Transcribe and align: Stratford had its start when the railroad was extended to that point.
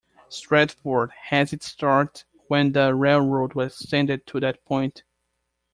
Stratford 0.29 1.11
had 1.11 1.53
its 1.53 1.67
start 1.67 2.25
when 2.47 2.71
the 2.71 2.95
railroad 2.95 3.53
was 3.53 3.79
extended 3.79 4.25
to 4.25 4.39
that 4.39 4.65
point. 4.65 5.03